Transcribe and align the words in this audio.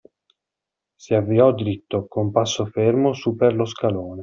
Si 0.97 1.13
avviò 1.13 1.53
diritto, 1.53 2.07
con 2.07 2.31
passo 2.31 2.65
fermo 2.65 3.13
su 3.13 3.35
per 3.35 3.53
lo 3.53 3.65
scalone. 3.65 4.19